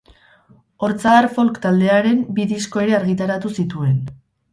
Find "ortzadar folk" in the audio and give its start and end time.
0.85-1.59